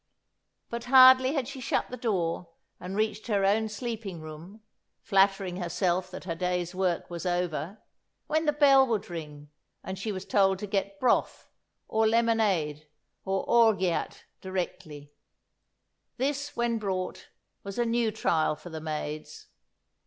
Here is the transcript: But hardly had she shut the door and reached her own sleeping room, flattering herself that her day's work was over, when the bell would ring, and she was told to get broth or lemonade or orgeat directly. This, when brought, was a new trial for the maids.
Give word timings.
But 0.71 0.85
hardly 0.85 1.35
had 1.35 1.47
she 1.47 1.61
shut 1.61 1.91
the 1.91 1.95
door 1.95 2.49
and 2.79 2.95
reached 2.95 3.27
her 3.27 3.45
own 3.45 3.69
sleeping 3.69 4.19
room, 4.19 4.63
flattering 5.03 5.57
herself 5.57 6.09
that 6.09 6.23
her 6.23 6.33
day's 6.33 6.73
work 6.73 7.07
was 7.11 7.23
over, 7.23 7.79
when 8.25 8.45
the 8.47 8.51
bell 8.51 8.87
would 8.87 9.11
ring, 9.11 9.51
and 9.83 9.99
she 9.99 10.11
was 10.11 10.25
told 10.25 10.57
to 10.57 10.65
get 10.65 10.99
broth 10.99 11.51
or 11.87 12.07
lemonade 12.07 12.87
or 13.25 13.45
orgeat 13.47 14.25
directly. 14.41 15.11
This, 16.17 16.55
when 16.55 16.79
brought, 16.79 17.27
was 17.61 17.77
a 17.77 17.85
new 17.85 18.09
trial 18.09 18.55
for 18.55 18.71
the 18.71 18.81
maids. 18.81 19.49